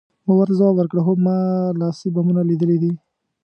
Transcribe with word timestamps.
ما 0.25 0.33
ورته 0.35 0.55
ځواب 0.59 0.73
ورکړ، 0.77 0.97
هو، 1.05 1.13
ما 1.25 1.37
لاسي 1.79 2.07
بمونه 2.13 2.41
لیدلي 2.49 2.77
دي. 2.83 2.91